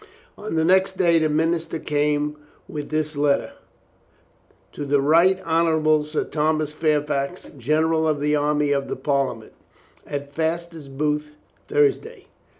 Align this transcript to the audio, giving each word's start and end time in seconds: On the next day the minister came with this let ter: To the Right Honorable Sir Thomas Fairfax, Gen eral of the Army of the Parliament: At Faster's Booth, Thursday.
On 0.35 0.55
the 0.55 0.65
next 0.65 0.97
day 0.97 1.19
the 1.19 1.29
minister 1.29 1.77
came 1.77 2.35
with 2.67 2.89
this 2.89 3.15
let 3.15 3.37
ter: 3.37 3.53
To 4.73 4.83
the 4.83 4.99
Right 4.99 5.39
Honorable 5.45 6.03
Sir 6.03 6.23
Thomas 6.23 6.73
Fairfax, 6.73 7.51
Gen 7.55 7.83
eral 7.83 8.09
of 8.09 8.19
the 8.19 8.35
Army 8.35 8.71
of 8.71 8.87
the 8.87 8.95
Parliament: 8.95 9.53
At 10.07 10.33
Faster's 10.33 10.87
Booth, 10.87 11.35
Thursday. 11.67 12.25